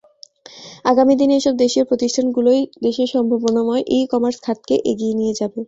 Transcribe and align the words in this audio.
আগামী 0.85 1.13
দিনে 1.15 1.35
এসব 1.37 1.53
দেশীয় 1.63 1.85
প্রতিষ্ঠানগুলোই 1.89 2.61
দেশের 2.85 3.07
সম্ভাবনাময় 3.13 3.83
ই-কমার্স 3.95 4.37
খাতকে 4.45 4.75
এগিয়ে 4.91 5.17
নিয়ে 5.19 5.33
যাবে। 5.39 5.59